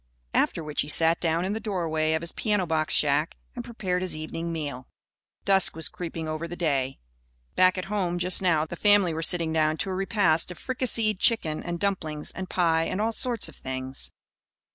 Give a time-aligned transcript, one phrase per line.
[0.33, 4.01] After which he sat down in the doorway of his piano box shack and prepared
[4.01, 4.87] his evening meal.
[5.45, 6.97] Dusk was creeping over the day.
[7.55, 11.19] Back at home, just now, the family were sitting down to a repast of fricasseed
[11.19, 14.09] chicken and dumplings and pie and all sorts of things.